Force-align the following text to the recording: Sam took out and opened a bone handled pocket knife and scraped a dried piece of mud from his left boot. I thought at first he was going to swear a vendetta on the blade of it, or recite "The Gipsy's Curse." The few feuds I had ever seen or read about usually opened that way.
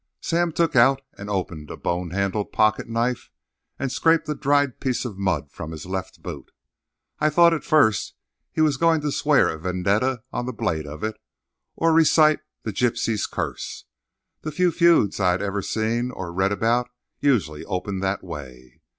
Sam 0.19 0.51
took 0.51 0.75
out 0.75 1.03
and 1.15 1.29
opened 1.29 1.69
a 1.69 1.77
bone 1.77 2.09
handled 2.09 2.51
pocket 2.51 2.87
knife 2.89 3.29
and 3.77 3.91
scraped 3.91 4.27
a 4.29 4.33
dried 4.33 4.79
piece 4.79 5.05
of 5.05 5.19
mud 5.19 5.51
from 5.51 5.69
his 5.69 5.85
left 5.85 6.23
boot. 6.23 6.49
I 7.19 7.29
thought 7.29 7.53
at 7.53 7.63
first 7.63 8.15
he 8.51 8.61
was 8.61 8.77
going 8.77 9.01
to 9.01 9.11
swear 9.11 9.47
a 9.49 9.59
vendetta 9.59 10.23
on 10.33 10.47
the 10.47 10.53
blade 10.53 10.87
of 10.87 11.03
it, 11.03 11.17
or 11.75 11.93
recite 11.93 12.39
"The 12.63 12.71
Gipsy's 12.71 13.27
Curse." 13.27 13.85
The 14.41 14.51
few 14.51 14.71
feuds 14.71 15.19
I 15.19 15.33
had 15.33 15.41
ever 15.43 15.61
seen 15.61 16.09
or 16.09 16.33
read 16.33 16.51
about 16.51 16.89
usually 17.21 17.63
opened 17.65 18.01
that 18.01 18.23
way. 18.23 18.81